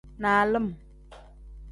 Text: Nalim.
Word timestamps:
Nalim. 0.21 0.67